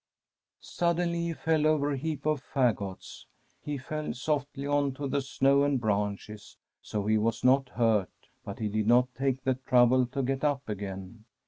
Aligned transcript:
Suddenly 0.61 1.25
he 1.27 1.33
fell 1.33 1.67
over 1.67 1.91
a 1.91 1.95
heap 1.95 2.25
of 2.25 2.41
fagots. 2.43 3.25
He 3.61 3.77
fell 3.77 4.15
softly 4.15 4.65
on 4.65 4.93
to 4.95 5.07
the 5.07 5.21
snow 5.21 5.61
and 5.61 5.79
branches, 5.79 6.57
so 6.81 7.05
he 7.05 7.19
was 7.19 7.43
not 7.43 7.69
hurt, 7.69 8.09
but 8.43 8.57
he 8.57 8.67
did 8.67 8.87
not 8.87 9.13
take 9.13 9.43
the 9.43 9.53
trouble 9.53 10.07
to 10.07 10.23
get 10.23 10.43
up 10.43 10.67
again. 10.67 11.25